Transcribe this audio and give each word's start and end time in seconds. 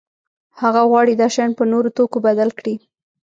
هغه 0.61 0.81
غواړي 0.89 1.13
دا 1.15 1.27
شیان 1.35 1.51
په 1.57 1.63
نورو 1.71 1.89
توکو 1.97 2.17
بدل 2.27 2.49
کړي. 2.59 2.75